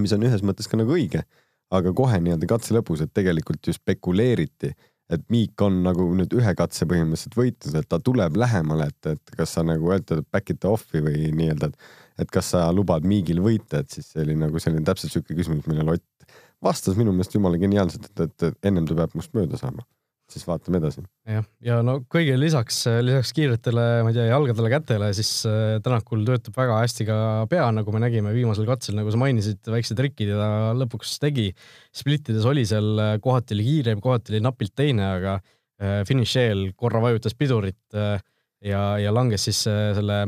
[0.00, 1.24] mis on ühes mõttes ka nagu õige,
[1.72, 4.72] aga kohe nii-öelda katse lõpus, et tegelikult ju spekuleeriti,
[5.12, 9.34] et Miik on nagu nüüd ühe katse põhimõtteliselt võitnud, et ta tuleb lähemale, et, et
[9.36, 11.90] kas sa nagu ütled back it off'i või nii-öelda, et,
[12.24, 15.66] et kas sa lubad Miigil võita, et siis see oli nagu selline täpselt sihuke küsimus,
[15.68, 19.84] millele Ott vastas minu meelest jumala geniaalselt, et, et ennem ta peab must mööda saama
[20.32, 21.02] siis vaatame edasi.
[21.28, 26.24] jah, ja no kõigele lisaks, lisaks kiiretele, ma ei tea, jalgadele, kätele, siis äh, Tänakul
[26.28, 27.18] töötab väga hästi ka
[27.50, 31.50] pea, nagu me nägime viimasel katsel, nagu sa mainisid, väiksed trikid ja ta lõpuks tegi.
[31.94, 36.64] Splittides oli seal, äh, kohati oli kiirem, kohati oli napilt teine, aga äh, finiši eel
[36.78, 40.18] korra vajutas pidurit ja, ja langes siis selle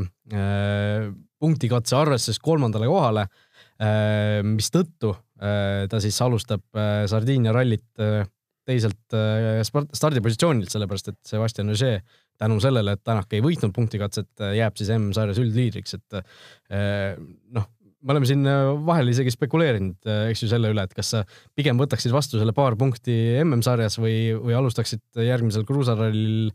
[1.39, 3.23] punktikatse arvestuses kolmandale kohale,
[4.43, 6.63] mistõttu ta siis alustab
[7.11, 7.87] Sardiinia rallit
[8.65, 12.01] teiselt äh, stardipositsioonilt, sellepärast et Sebastian Ogier
[12.41, 17.15] tänu sellele, et Tänak ei võitnud punktikatset, äh, jääb siis M-sarjas üldliidriks, et äh,
[17.55, 17.69] noh,
[18.05, 18.45] me oleme siin
[18.85, 19.97] vahel isegi spekuleerinud,
[20.29, 21.23] eks ju, selle üle, et kas sa
[21.57, 26.51] pigem võtaksid vastu selle paar punkti MM-sarjas või, või alustaksid järgmisel kruusarallil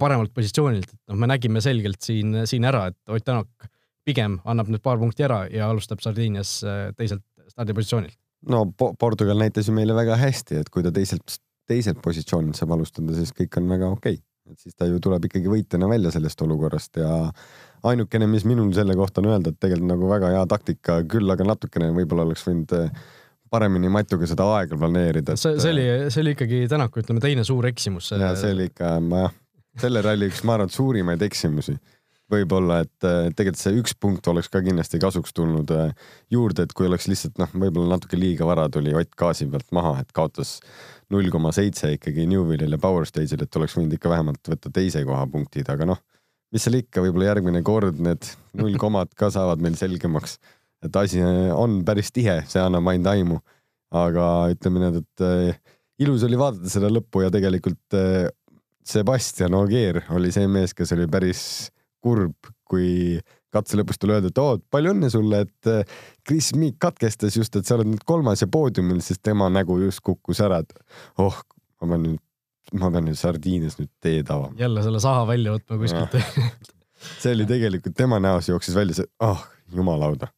[0.00, 3.68] paremalt positsioonilt, et noh, me nägime selgelt siin, siin ära, et Ott Tänak
[4.08, 6.54] pigem annab need paar punkti ära ja alustab Sardiinias
[6.96, 8.64] teiselt stardipositsioonilt no
[8.98, 13.34] Portugal näitas ju meile väga hästi, et kui ta teiselt, teiselt positsioonilt saab alustada, siis
[13.36, 14.52] kõik on väga okei okay..
[14.52, 17.10] et siis ta ju tuleb ikkagi võitjana välja sellest olukorrast ja
[17.88, 21.46] ainukene, mis minul selle kohta on öelda, et tegelikult nagu väga hea taktika, küll aga
[21.46, 22.88] natukene võib-olla oleks võinud eh,
[23.50, 25.42] paremini Matuga seda aega planeerida et....
[25.42, 28.12] see, see oli, see oli ikkagi Tänaku, ütleme, teine suur eksimus.
[28.14, 29.38] ja see oli ikka, ma jah,
[29.84, 31.76] selle ralli üks, ma arvan, suurimaid eksimusi
[32.32, 35.94] võib-olla, et tegelikult see üks punkt oleks ka kindlasti kasuks tulnud äh,
[36.32, 39.96] juurde, et kui oleks lihtsalt noh, võib-olla natuke liiga vara tuli Ott gaasi pealt maha,
[40.02, 40.58] et kaotas
[41.12, 45.04] null koma seitse ikkagi Newville'il ja Power Stage'il, et oleks võinud ikka vähemalt võtta teise
[45.08, 46.02] koha punktid, aga noh,
[46.52, 50.36] mis seal ikka, võib-olla järgmine kord need nullkomad ka saavad meil selgemaks,
[50.84, 53.40] et asi on päris tihe, see annab ainult aimu.
[53.88, 55.60] aga ütleme nii, et äh,
[56.04, 58.28] ilus oli vaadata seda lõppu ja tegelikult äh,
[58.84, 61.40] Sebastian Ogier oli see mees, kes oli päris
[62.08, 63.18] kurb, kui
[63.52, 67.56] katse lõpus tuli öelda, et oo, palju õnne sulle, et äh, Chris Meek katkestas just,
[67.56, 70.74] et sa oled nüüd kolmas ja poodiumil, sest tema nägu just kukkus ära, et
[71.24, 71.36] oh,
[71.80, 72.24] ma pean nüüd
[72.76, 74.52] ma pean nüüd sardiines nüüd teed avama.
[74.60, 76.16] jälle selle saha välja võtma kuskilt
[77.22, 80.28] see oli tegelikult tema näos jooksis välja see, ah oh, jumalauda.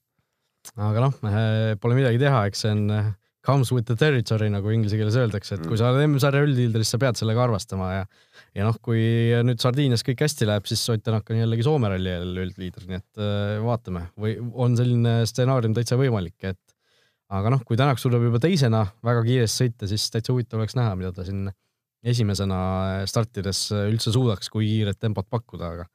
[0.76, 3.10] aga noh, eh, pole midagi teha, eks see on eh,
[3.46, 6.94] comes with the territory, nagu inglise keeles öeldakse, et kui sa oled M-sarja üldliider, siis
[6.94, 8.02] sa pead sellega arvestama ja
[8.56, 9.00] ja noh, kui
[9.46, 12.98] nüüd Sardiinias kõik hästi läheb, siis Ott Tänak on jällegi Soome ralli jälle üldliider, nii
[12.98, 14.08] et äh, vaatame.
[14.20, 16.60] Või on selline stsenaarium täitsa võimalik, et
[17.30, 20.96] aga noh, kui Tänak suudab juba teisena väga kiiresti sõita, siis täitsa huvitav oleks näha,
[20.98, 21.48] mida ta siin
[22.00, 22.60] esimesena
[23.08, 25.88] startides üldse suudaks, kui kiiret tempot pakkuda, aga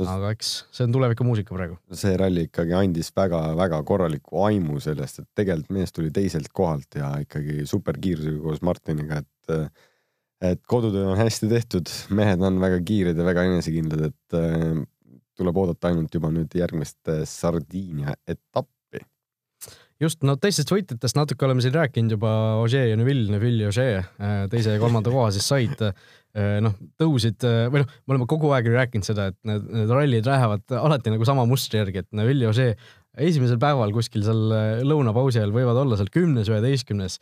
[0.00, 1.78] no, aga eks see on tulevikumuusika praegu.
[1.98, 7.12] see ralli ikkagi andis väga-väga korraliku aimu sellest, et tegelikult mees tuli teiselt kohalt ja
[7.24, 9.82] ikkagi superkiirusega koos Martiniga, et
[10.42, 14.82] et kodutöö on hästi tehtud, mehed on väga kiired ja väga enesekindlad, et äh,
[15.38, 18.72] tuleb oodata ainult juba nüüd järgmist Sardiinia etappi
[20.02, 24.00] just, no teistest võitjatest natuke oleme siin rääkinud juba, Ožee ja Neville, Neville ja Ožee
[24.00, 25.86] äh, teise ja kolmanda koha siis said.
[26.32, 29.90] Äh, noh, tõusid äh, või noh, me oleme kogu aeg rääkinud seda, et need, need
[29.92, 32.70] rallid lähevad alati nagu sama mustri järgi, et Neville ja Ožee
[33.20, 34.40] esimesel päeval kuskil seal
[34.88, 37.18] lõunapausi ajal võivad olla seal kümnes, üheteistkümnes,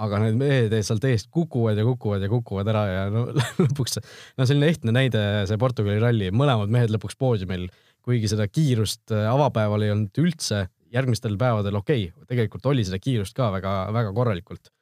[0.00, 3.26] aga need mehed sealt eest kukuvad ja kukuvad ja kukuvad ära ja no
[3.60, 4.00] lõpuks,
[4.40, 7.68] no selline ehtne näide, see Portugali ralli, mõlemad mehed lõpuks poodiumil,
[8.04, 13.36] kuigi seda kiirust avapäeval ei olnud üldse järgmistel päevadel okei okay,, tegelikult oli seda kiirust
[13.36, 14.72] ka väga-väga korralikult.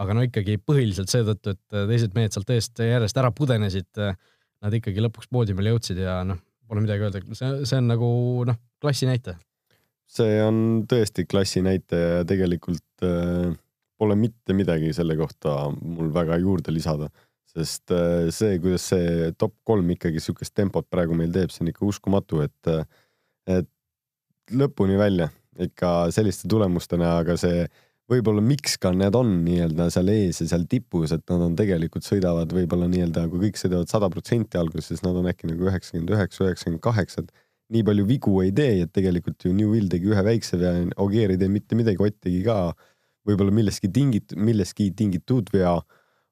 [0.00, 3.90] Aga no ikkagi põhiliselt seetõttu, et teised mehed sealt eest järjest ära pudenesid,
[4.62, 8.12] nad ikkagi lõpuks poodiumile jõudsid ja noh, pole midagi öelda, see, see on nagu
[8.48, 9.36] noh, klassi näitaja.
[10.12, 10.56] see on
[10.88, 13.52] tõesti klassi näitaja ja tegelikult äh,
[14.00, 17.10] pole mitte midagi selle kohta mul väga juurde lisada,
[17.52, 21.72] sest äh, see, kuidas see top kolm ikkagi siukest tempot praegu meil teeb, see on
[21.72, 22.90] ikka uskumatu, et,
[23.50, 23.70] et
[24.52, 27.66] lõpuni välja ikka selliste tulemustena, aga see
[28.10, 32.06] võib-olla miks ka need on nii-öelda seal ees ja seal tipus, et nad on tegelikult
[32.06, 36.46] sõidavad võib-olla nii-öelda, kui kõik sõidavad sada protsenti alguses, nad on äkki nagu üheksakümmend üheksa,
[36.48, 37.32] üheksakümmend kaheksa, et
[37.72, 41.32] nii palju vigu ei tee, et tegelikult ju New Will tegi ühe väikse vea, Ogier
[41.32, 42.74] ei tee mitte midagi, Ott tegi ka
[43.28, 45.78] võib-olla millestki tingit-, millestki tingitud vea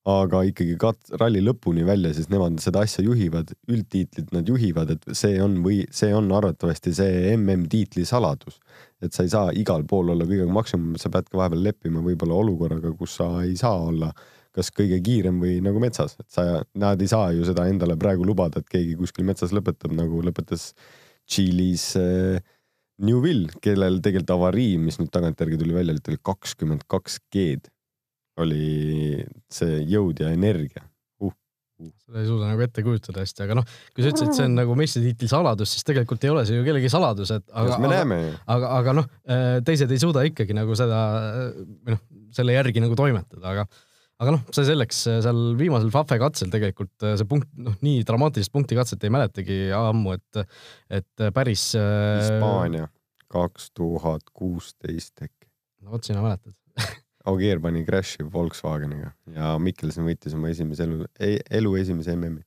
[0.08, 5.16] aga ikkagi kat-, ralli lõpuni välja, siis nemad seda asja juhivad, üldtiitlit nad juhivad, et
[5.16, 8.60] see on või see on arvatavasti see MM-tiitli saladus.
[9.00, 12.36] et sa ei saa igal pool olla kõige maksimum, sa pead ka vahepeal leppima võib-olla
[12.36, 14.12] olukorraga, kus sa ei saa olla
[14.52, 18.24] kas kõige kiirem või nagu metsas, et sa, nad ei saa ju seda endale praegu
[18.26, 20.72] lubada, et keegi kuskil metsas lõpetab, nagu lõpetas
[21.30, 22.40] Tšiilis äh,
[23.00, 27.70] Newville, kellel tegelikult avarii, mis nüüd tagantjärgi tuli välja, oli kakskümmend kaks G-d
[28.40, 29.18] oli
[29.52, 30.84] see jõud ja energia
[31.24, 31.34] uh..
[32.04, 34.56] seda ei suuda nagu ette kujutada hästi, aga noh, kui sa ütlesid, et see on
[34.58, 38.32] nagu meistritiitli saladus, siis tegelikult ei ole see ju kellegi saladus, et aga, ju.
[38.56, 41.04] aga, aga noh, äh, teised ei suuda ikkagi nagu seda
[41.54, 42.02] või noh,
[42.34, 43.68] selle järgi nagu toimetada, aga
[44.20, 48.52] aga noh, see selleks, seal viimasel Fafe katsel tegelikult äh, see punkt, noh, nii dramaatilist
[48.52, 50.56] punkti katset ei mäletagi ammu, et,
[51.00, 51.70] et päris.
[51.78, 52.90] Äh, Hispaania
[53.30, 55.46] kaks tuhat kuusteist äkki.
[55.84, 56.56] no vot, sina mäletad
[57.28, 62.40] Ogier pani crash'i Volkswageniga ja Mikkelson võitis oma esimese elu, elu esimese MM-i.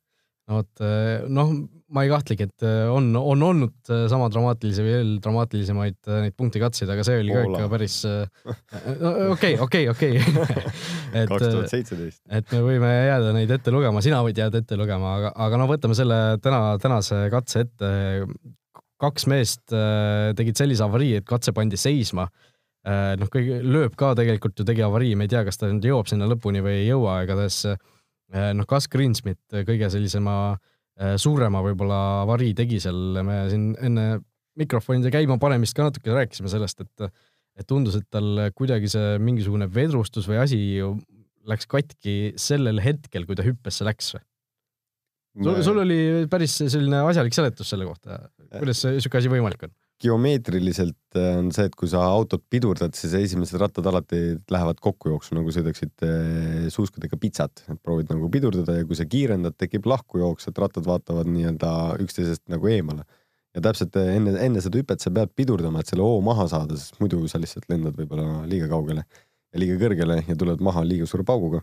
[0.49, 1.51] no vot, eh, noh,
[1.93, 6.37] ma ei kahtlegi, et eh, on, on olnud eh, sama dramaatilisi või veel dramaatilisemaid neid
[6.39, 7.99] punktikatseid, aga see oli ka ikka päris
[9.35, 10.17] okei, okei, okei.
[11.29, 12.23] kaks tuhat seitseteist.
[12.33, 15.69] et me võime jääda neid ette lugema, sina võid jääda ette lugema, aga, aga no
[15.69, 17.93] võtame selle täna, tänase katse ette.
[19.03, 19.67] kaks meest
[20.39, 22.52] tegid sellise avarii, et katse pandi seisma Äh,
[22.83, 26.09] noh, kõige, lööb ka tegelikult ju tegi avarii, me ei tea, kas ta nüüd jõuab
[26.11, 31.99] sinna lõpuni või ei jõua, igatahes äh, noh, Gus Greensmit kõige sellisema äh, suurema võib-olla
[32.25, 34.07] avarii tegi seal, me siin enne
[34.59, 37.13] mikrofonide käima panemist ka natuke rääkisime sellest, et
[37.53, 40.95] et tundus, et tal kuidagi see mingisugune vedrustus või asi ju
[41.45, 44.23] läks katki sellel hetkel, kui ta hüppesse läks või?
[45.65, 48.23] sul, oli päris selline asjalik seletus selle kohta,
[48.57, 49.73] kuidas siuke asi võimalik on?
[50.03, 55.35] Geomeetriliselt äh, on see, et kui sa autot pidurdad, siis esimesed rattad alati lähevad kokkujooksu,
[55.37, 60.49] nagu sõidaksid äh, suuskadega pitsat, et proovid nagu pidurdada ja kui sa kiirendad, tekib lahkujooks,
[60.49, 63.05] et rattad vaatavad nii-öelda üksteisest nagu eemale.
[63.53, 66.77] ja täpselt äh, enne, enne seda hüpet sa pead pidurdama, et selle hoo maha saada,
[66.79, 69.05] sest muidu sa lihtsalt lendad võib-olla liiga kaugele
[69.53, 71.61] ja liiga kõrgele ja tuled maha liiga suure pauguga.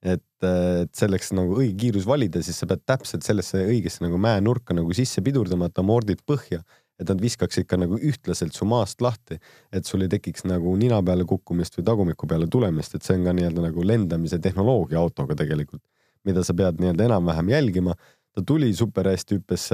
[0.00, 4.72] et, et selleks nagu õige kiirus valida, siis sa pead täpselt sellesse õigesse nagu mäenurka
[4.72, 6.62] nagu sisse pidurdama, et amordid põhja,
[7.00, 9.40] et nad viskaks ikka nagu ühtlaselt su maast lahti,
[9.72, 13.26] et sul ei tekiks nagu nina peale kukkumist või tagumiku peale tulemist, et see on
[13.28, 15.82] ka nii-öelda nagu lendamise tehnoloogia autoga tegelikult,
[16.28, 17.96] mida sa pead nii-öelda enam-vähem jälgima
[18.34, 19.66] ta tuli super hästi, hüppes,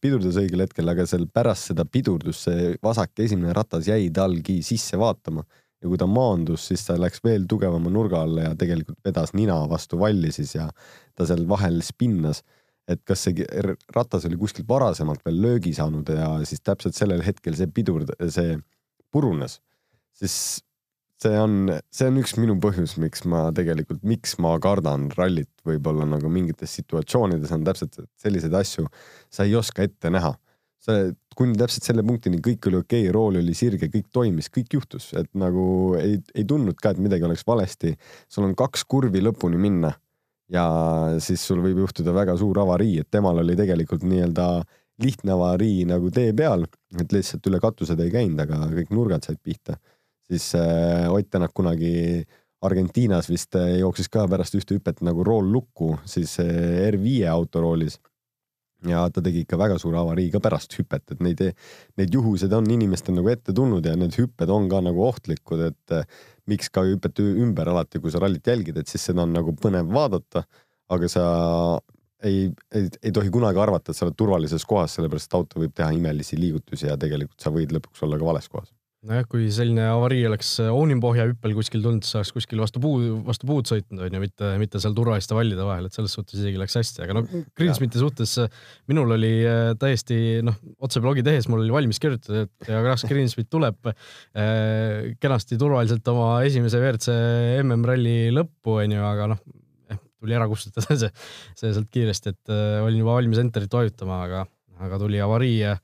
[0.00, 4.98] pidurdas õigel hetkel, aga seal pärast seda pidurdust see vasak esimene ratas jäi talgi sisse
[5.00, 5.42] vaatama
[5.84, 9.58] ja kui ta maandus, siis ta läks veel tugevama nurga alla ja tegelikult vedas nina
[9.68, 10.70] vastu valli siis ja
[11.14, 12.40] ta seal vahel spinnas.
[12.90, 13.46] Et kas see
[13.94, 18.58] ratas oli kuskilt varasemalt veel löögi saanud ja siis täpselt sellel hetkel see pidur, see
[19.14, 19.60] purunes,
[20.16, 20.36] siis
[21.24, 26.06] see on, see on üks minu põhjus, miks ma tegelikult, miks ma kardan rallit võib-olla
[26.08, 28.88] nagu mingites situatsioonides on täpselt selliseid asju,
[29.32, 30.34] sa ei oska ette näha
[30.84, 34.76] see kuni täpselt selle punktini kõik oli okei okay,, rool oli sirge, kõik toimis, kõik
[34.76, 35.64] juhtus, et nagu
[35.98, 37.94] ei, ei tundnud ka, et midagi oleks valesti.
[38.28, 39.94] sul on kaks kurvi lõpuni minna
[40.52, 40.64] ja
[41.24, 44.48] siis sul võib juhtuda väga suur avarii, et temal oli tegelikult nii-öelda
[45.02, 46.66] lihtne avarii nagu tee peal,
[47.00, 49.78] et lihtsalt üle katused ei käinud, aga kõik nurgad said pihta.
[50.28, 52.24] siis äh, Ott Tänak kunagi
[52.62, 57.98] Argentiinas vist äh, jooksis ka pärast ühte hüpet nagu rool lukku, siis äh, R5 autoroolis
[58.88, 61.42] ja ta tegi ikka väga suure avarii ka pärast hüpet, et neid,
[61.98, 65.96] neid juhuseid on inimestel nagu ette tulnud ja need hüpped on ka nagu ohtlikud, et
[65.96, 66.04] eh,
[66.50, 69.90] miks ka hüpete ümber alati, kui sa rallit jälgid, et siis seda on nagu põnev
[69.92, 70.44] vaadata,
[70.92, 71.24] aga sa
[72.24, 75.74] ei, ei, ei tohi kunagi arvata, et sa oled turvalises kohas, sellepärast et auto võib
[75.76, 78.72] teha imelisi liigutusi ja tegelikult sa võid lõpuks olla ka vales kohas
[79.04, 83.68] nojah, kui selline avarii oleks Oonimpohja hüppel kuskil tulnud, oleks kuskil vastu puu, vastu puud
[83.68, 87.18] sõitnud, onju, mitte, mitte seal turvaliste vallide vahel, et selles suhtes isegi läks hästi, aga
[87.18, 87.24] no
[87.58, 88.36] Greensmiti suhtes
[88.90, 93.90] minul oli äh, täiesti noh, otseblogi tehes mul oli valmis kirjutatud, et kas Greensmit tuleb
[93.90, 97.18] eh, kenasti turvaliselt oma esimese WRC
[97.64, 99.42] MM-ralli lõppu, onju, aga noh,
[99.90, 101.12] eh, tuli ära kustutada see,
[101.58, 104.46] see sealt kiiresti, et eh, olin juba valmis enterit vajutama, aga,
[104.84, 105.76] aga tuli avarii ja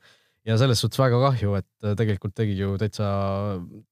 [0.47, 3.07] ja selles suhtes väga kahju, et äh, tegelikult tegi ju täitsa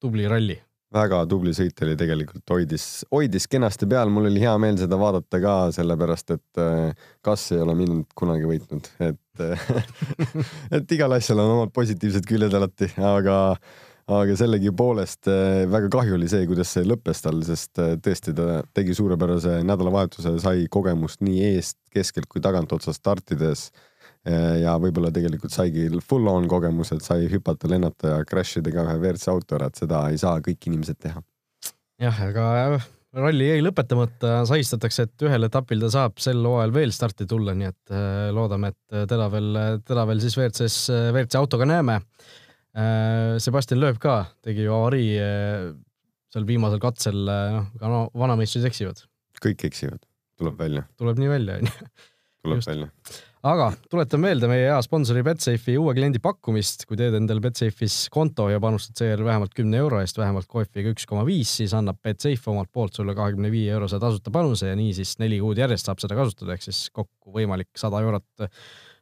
[0.01, 0.57] tubli ralli.
[0.93, 5.41] väga tubli sõit oli tegelikult, hoidis, hoidis kenasti peal, mul oli hea meel seda vaadata
[5.43, 9.67] ka, sellepärast et äh, Kass ei ole mind kunagi võitnud, et äh,
[10.79, 13.37] et igal asjal on omad positiivsed küljed alati, aga
[14.09, 15.27] aga sellegipoolest
[15.69, 20.63] väga kahju oli see, kuidas see lõppes tal, sest tõesti ta tegi suurepärase nädalavahetuse, sai
[20.73, 23.67] kogemust nii eest, keskelt kui tagantotsast startides
[24.27, 28.83] ja võib-olla tegelikult saigi full on kogemus, et sai hüpata, lennata ja crash ida ka
[28.83, 31.21] ühe WRC auto ära, et seda ei saa kõik inimesed teha.
[32.03, 32.87] jah, aga äh,
[33.19, 37.71] ralli jäi lõpetamata, sahistatakse, et ühel etapil ta saab sel hooajal veel starti tulla, nii
[37.71, 42.01] et äh, loodame, et teda veel, teda veel siis WRC-s, WRC autoga näeme.
[43.41, 45.15] Sebastian Loeb ka tegi ju avarii
[46.29, 49.01] seal viimasel katsel, noh, ka no vanameistrid eksivad.
[49.41, 50.03] kõik eksivad,
[50.37, 50.83] tuleb välja.
[51.01, 51.89] tuleb nii välja, onju.
[52.45, 52.69] tuleb Just.
[52.69, 52.91] välja
[53.47, 58.49] aga tuletan meelde meie hea sponsori Betsafe'i uue kliendi pakkumist, kui teed endale Betsafe'is konto
[58.51, 62.51] ja panustad seejärel vähemalt kümne euro eest vähemalt kohviga üks koma viis, siis annab Betsafe
[62.51, 66.03] omalt poolt sulle kahekümne viie eurose tasuta panuse ja nii siis neli kuud järjest saab
[66.03, 68.49] seda kasutada, ehk siis kokku võimalik sada eurot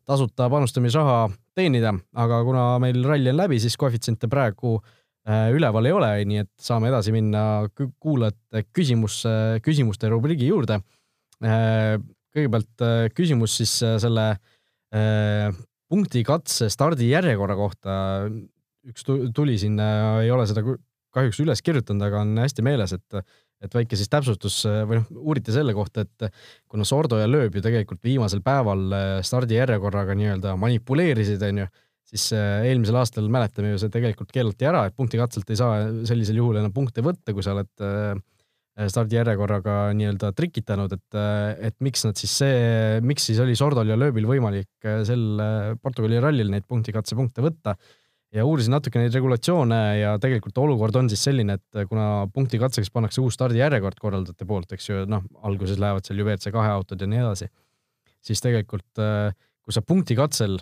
[0.07, 1.17] tasuta panustamisraha
[1.57, 6.43] teenida, aga kuna meil ralli on läbi, siis koefitsiente praegu äh, üleval ei ole, nii
[6.45, 7.41] et saame edasi minna
[7.73, 9.23] kuulajate küsimus,
[9.65, 10.77] küsimuste rubriigi juurde.
[11.43, 11.97] Äh,
[12.37, 15.49] kõigepealt äh, küsimus siis äh, selle äh,
[15.87, 17.95] punkti katse stardijärjekorra kohta.
[18.87, 19.03] üks
[19.35, 20.61] tuli siin, ei ole seda
[21.15, 25.55] kahjuks üles kirjutanud, aga on hästi meeles, et, et väike siis täpsustus või noh, uuriti
[25.55, 26.29] selle kohta, et
[26.71, 28.95] kuna Sordo ja Lööb ju tegelikult viimasel päeval
[29.27, 31.67] stardijärjekorraga nii-öelda manipuleerisid, onju,
[32.07, 36.59] siis eelmisel aastal mäletame ju see tegelikult keelati ära, et punktikatselt ei saa sellisel juhul
[36.61, 38.15] enam punkte võtta, kui sa oled Äh,
[38.85, 42.57] stardijärjekorraga nii-öelda trikitanud, et, äh, et miks nad siis see,
[43.05, 45.23] miks siis oli Sordol ja Lööbil võimalik äh, sel
[45.81, 47.73] Portugali rallil neid punktikatsepunkte võtta.
[48.35, 53.21] Ja uurisin natuke neid regulatsioone ja tegelikult olukord on siis selline, et kuna punktikatseks pannakse
[53.23, 57.07] uus stardijärjekord korraldajate poolt, eks ju, noh, alguses lähevad seal ju WRC kahe autod ja
[57.07, 57.47] nii edasi,
[58.27, 60.59] siis tegelikult kui sa punktikatsel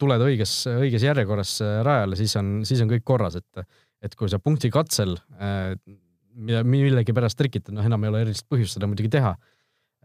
[0.00, 1.54] tuled õiges, õiges järjekorras
[1.88, 3.64] rajale, siis on, siis on kõik korras, et,
[4.04, 5.16] et kui sa punktikatsel
[6.38, 9.34] mida millegipärast trikitad, noh, enam ei ole erilist põhjust seda muidugi teha.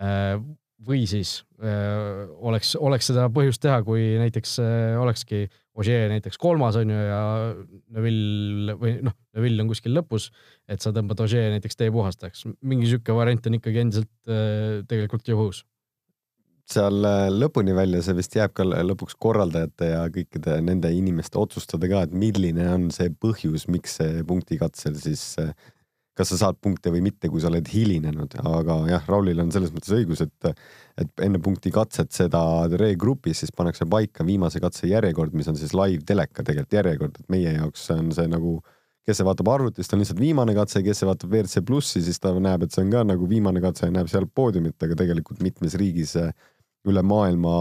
[0.02, 0.38] Äh,
[0.88, 6.06] või siis öö, äh, oleks, oleks seda põhjust teha, kui näiteks öö, äh, olekski Ogier
[6.12, 7.22] näiteks kolmas on ju ja
[7.96, 10.28] Neville või noh, Neville on kuskil lõpus,
[10.70, 12.46] et sa tõmbad Ogier näiteks tee puhastajaks.
[12.62, 15.64] mingi sihuke variant on ikkagi endiselt öö, tegelikult ju õhus
[16.74, 17.04] seal
[17.36, 22.14] lõpuni välja, see vist jääb ka lõpuks korraldajate ja kõikide nende inimeste otsustada ka, et
[22.16, 25.26] milline on see põhjus, miks see punktikatsel siis
[26.18, 29.74] kas sa saad punkte või mitte, kui sa oled hilinenud, aga jah, Raulil on selles
[29.74, 30.54] mõttes õigus, et,
[31.02, 32.44] et enne punkti katset seda
[32.80, 37.34] regrupis siis pannakse paika viimase katse järjekord, mis on siis live teleka tegelikult järjekord, et
[37.34, 38.60] meie jaoks on see nagu,
[39.08, 42.36] kes see vaatab arvutist, on lihtsalt viimane katse, kes see vaatab WRC plussi, siis ta
[42.38, 45.78] näeb, et see on ka nagu viimane katse ja näeb seal poodiumit, aga tegelikult mitmes
[45.82, 46.14] riigis
[46.90, 47.58] üle maailma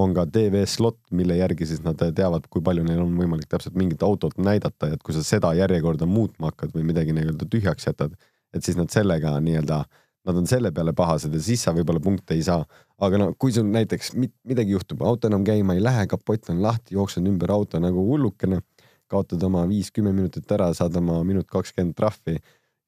[0.00, 3.76] on ka TV slot, mille järgi siis nad teavad, kui palju neil on võimalik täpselt
[3.78, 8.14] mingit autot näidata et kui sa seda järjekorda muutma hakkad või midagi nii-öelda tühjaks jätad,
[8.56, 9.82] et siis nad sellega nii-öelda,
[10.28, 12.64] nad on selle peale pahased ja siis sa võib-olla punkte ei saa.
[13.02, 16.94] aga no kui sul näiteks midagi juhtub, auto enam käima ei lähe, kapott on lahti,
[16.94, 18.62] jooksen ümber auto nagu hullukene,
[19.10, 22.38] kaotad oma viis-kümme minutit ära, saad oma minut kakskümmend trahvi.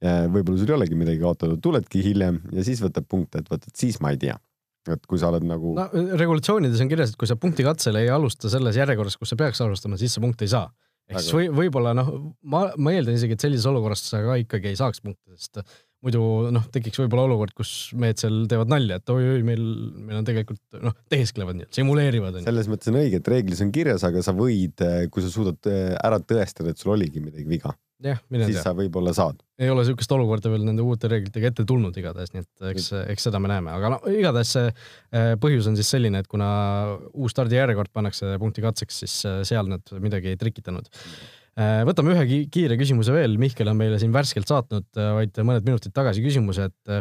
[0.05, 3.77] võib-olla sul ei olegi midagi kaotada, tuledki hiljem ja siis võtab punkte, et vot, et
[3.77, 4.39] siis ma ei tea
[4.93, 5.75] et kui sa oled nagu.
[5.79, 5.87] no
[6.21, 9.63] regulatsioonides on kirjas, et kui sa punkti katsel ei alusta selles järjekorras, kus sa peaks
[9.65, 10.69] alustama, siis sa punkte ei saa.
[11.11, 12.13] ehk siis või, võib-olla noh,
[12.49, 15.61] ma, ma eeldan isegi, et sellises olukorras sa ka ikkagi ei saaks punkte, sest
[16.05, 19.63] muidu noh, tekiks võib-olla olukord, kus mehed seal teevad nalja, et oi-oi, meil,
[20.05, 22.43] meil on tegelikult noh, teesklevad nii-öelda, simuleerivad.
[22.45, 26.21] selles mõttes on õige, et reeglis on kirjas, aga sa võid, kui sa suudad ära
[26.21, 27.73] tõestada, et sul oligi midagi viga
[28.05, 28.55] jah, mine tea.
[28.55, 29.41] siis sa võib-olla saad.
[29.61, 33.29] ei ole niisugust olukorda veel nende uute reeglitega ette tulnud igatahes, nii et eks, eks
[33.29, 36.49] seda me näeme, aga no igatahes see äh, põhjus on siis selline, et kuna
[37.13, 40.91] uus stardijärjekord pannakse punkti katseks, siis äh, seal nad midagi ei trikitanud.
[41.55, 44.91] Äh, võtame ühe kiire küsimuse veel, Mihkel on meile siin värskelt saatnud
[45.21, 46.97] vaid mõned minutid tagasi küsimuse, et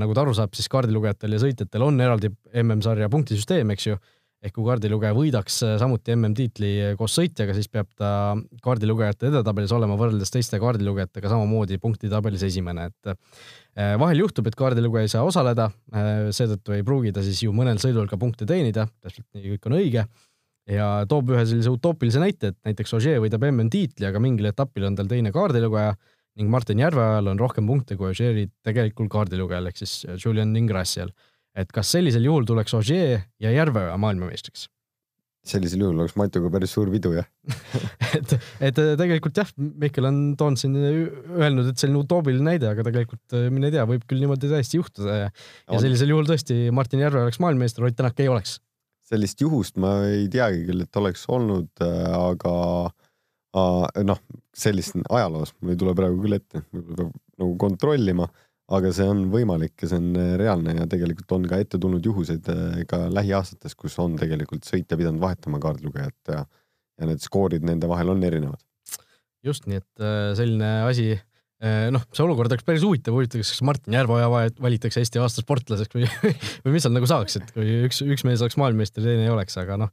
[0.00, 2.28] nagu ta aru saab, siis kaardilugejatel ja sõitjatel on eraldi
[2.60, 4.00] MM-sarja punktisüsteem, eks ju
[4.40, 8.10] ehk kui kaardilugeja võidaks äh, samuti MM-tiitli koos sõitjaga, siis peab ta
[8.64, 15.08] kaardilugejate edetabelis olema võrreldes teiste kaardilugejatega samamoodi punktitabelis esimene, et äh, vahel juhtub, et kaardilugeja
[15.08, 18.88] ei saa osaleda, äh, seetõttu ei pruugi ta siis ju mõnel sõidul ka punkte teenida,
[19.04, 20.06] täpselt nii kõik on õige
[20.70, 24.96] ja toob ühe sellise utoopilise näite, et näiteks Ogier võidab MM-tiitli, aga mingil etapil on
[24.96, 25.94] tal teine kaardilugeja
[26.40, 31.10] ning Martin Järveojal on rohkem punkte kui Ogieri tegelikul kaardilugejal ehk siis Julian Ingrassial
[31.62, 34.68] et kas sellisel juhul tuleks Ogier ja Järveoja maailmameistriks?
[35.50, 37.26] sellisel juhul oleks Matuga päris suur pidu, jah
[38.18, 43.38] et, et tegelikult jah, Mihkel on toonud siin, öelnud, et selline utoopiline näide, aga tegelikult
[43.52, 47.40] mine tea, võib küll niimoodi täiesti juhtuda ja, ja sellisel juhul tõesti Martin Järve oleks
[47.42, 48.58] maailmameister, Ott Tänak ei oleks.
[49.10, 52.54] sellist juhust ma ei teagi küll, et oleks olnud, aga
[54.06, 54.20] noh,
[54.54, 58.28] sellist ajaloos mul ei tule praegu küll ette, võib-olla peab nagu kontrollima
[58.76, 62.04] aga see on võimalik ja see on äh, reaalne ja tegelikult on ka ette tulnud
[62.06, 66.44] juhuseid äh, ka lähiaastates, kus on tegelikult sõitja pidanud vahetama kaardilugejat ja,
[67.00, 68.62] ja need skoorid nende vahel on erinevad.
[69.46, 71.08] just nii, et äh, selline asi,
[71.92, 74.30] noh, see olukord oleks päris huvitav, huvitav, kas Martin Järveoja
[74.62, 76.06] valitakse Eesti aasta sportlaseks või,
[76.64, 79.58] või mis seal nagu saaks, et kui üks, üks mees oleks maailmameister, teine ei oleks,
[79.60, 79.90] aga noh,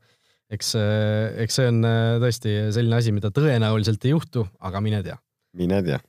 [0.53, 0.75] eks,
[1.43, 1.81] eks see on
[2.23, 5.17] tõesti selline asi, mida tõenäoliselt ei juhtu, aga mine tea.
[5.57, 5.99] mine tea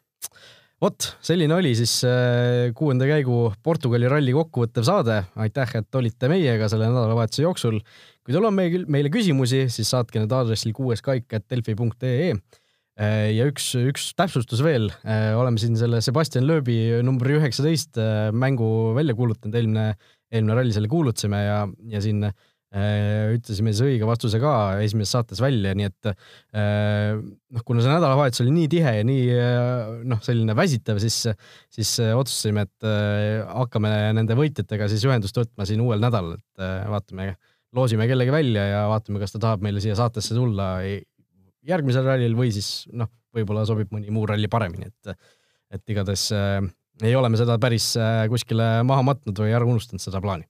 [0.82, 5.18] vot, selline oli siis äh, kuuenda käigu Portugali ralli kokkuvõttev saade.
[5.42, 7.80] aitäh, et olite meiega selle nädalavahetuse jooksul.
[8.22, 12.34] kui teil on meil, meile küsimusi, siis saatke need aadressil kuueskaik.delfi.ee.
[12.98, 14.90] Äh, ja üks, üks täpsustus veel.
[15.06, 17.98] Äh, oleme siin selle Sebastian Loebi numbri üheksateist
[18.34, 19.88] mängu välja kuulutanud, eelmine,
[20.32, 21.60] eelmine ralli selle kuulutasime ja,
[21.90, 22.34] ja siin äh,
[22.68, 24.52] ütlesime siis õige vastuse ka
[24.84, 29.22] esimeses saates välja, nii et äh, noh, kuna see nädalavahetus oli nii tihe ja nii
[29.32, 31.16] äh, noh, selline väsitav, siis,
[31.72, 32.88] siis otsustasime, et
[33.48, 37.30] hakkame nende võitjatega siis ühendust võtma siin uuel nädalal, et vaatame,
[37.76, 40.74] loosime kellegi välja ja vaatame, kas ta tahab meile siia saatesse tulla
[41.68, 45.32] järgmisel rallil või siis noh, võib-olla sobib mõni muu ralli paremini, et,
[45.72, 46.28] et igatahes
[47.00, 47.94] ei ole me seda päris
[48.28, 50.44] kuskile maha matnud või ära unustanud, seda plaani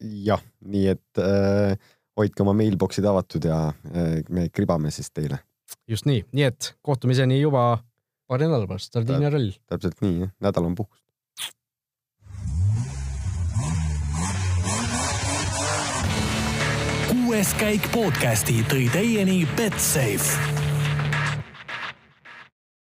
[0.00, 1.76] jah, nii et äh,
[2.18, 5.40] hoidke oma mailbox'id avatud ja äh, me kribame siis teile.
[5.88, 7.82] just nii, nii et kohtumiseni juba
[8.30, 9.52] paari nädala pärast, Sardiinia rall.
[9.70, 11.04] täpselt nii, nädal on puhkust.
[17.10, 20.59] kuues käik podcasti tõi teieni Betsafe